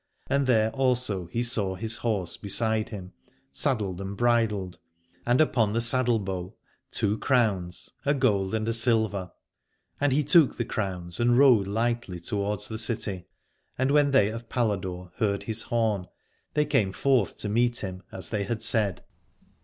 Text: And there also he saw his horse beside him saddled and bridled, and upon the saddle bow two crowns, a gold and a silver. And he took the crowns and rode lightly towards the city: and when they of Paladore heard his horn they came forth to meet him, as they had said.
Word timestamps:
And 0.25 0.47
there 0.47 0.71
also 0.71 1.27
he 1.27 1.43
saw 1.43 1.75
his 1.75 1.97
horse 1.97 2.35
beside 2.35 2.89
him 2.89 3.13
saddled 3.51 4.01
and 4.01 4.17
bridled, 4.17 4.79
and 5.27 5.39
upon 5.39 5.73
the 5.73 5.79
saddle 5.79 6.17
bow 6.17 6.55
two 6.89 7.19
crowns, 7.19 7.91
a 8.03 8.15
gold 8.15 8.55
and 8.55 8.67
a 8.67 8.73
silver. 8.73 9.31
And 9.99 10.11
he 10.11 10.23
took 10.23 10.57
the 10.57 10.65
crowns 10.65 11.19
and 11.19 11.37
rode 11.37 11.67
lightly 11.67 12.19
towards 12.19 12.67
the 12.67 12.79
city: 12.79 13.27
and 13.77 13.91
when 13.91 14.09
they 14.09 14.29
of 14.31 14.49
Paladore 14.49 15.11
heard 15.17 15.43
his 15.43 15.61
horn 15.61 16.07
they 16.55 16.65
came 16.65 16.93
forth 16.93 17.37
to 17.37 17.47
meet 17.47 17.81
him, 17.83 18.01
as 18.11 18.31
they 18.31 18.45
had 18.45 18.63
said. 18.63 19.03